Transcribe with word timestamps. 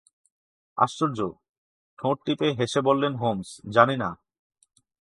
আশ্চর্য, 0.77 1.19
ঠোঁট 1.99 2.17
টিপে 2.25 2.47
হেসে 2.59 2.81
বললে 2.81 3.07
হোমস, 3.15 3.49
জানি 3.69 3.95
না। 3.97 4.09